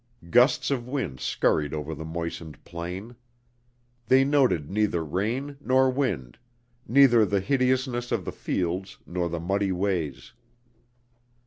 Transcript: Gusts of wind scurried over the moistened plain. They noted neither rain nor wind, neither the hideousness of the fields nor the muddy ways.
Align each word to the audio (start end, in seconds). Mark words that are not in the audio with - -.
Gusts 0.31 0.71
of 0.71 0.87
wind 0.87 1.19
scurried 1.19 1.75
over 1.75 1.93
the 1.93 2.03
moistened 2.03 2.65
plain. 2.65 3.15
They 4.07 4.23
noted 4.25 4.67
neither 4.67 5.05
rain 5.05 5.57
nor 5.61 5.91
wind, 5.91 6.39
neither 6.87 7.23
the 7.23 7.39
hideousness 7.39 8.11
of 8.11 8.25
the 8.25 8.31
fields 8.31 8.97
nor 9.05 9.29
the 9.29 9.39
muddy 9.39 9.71
ways. 9.71 10.33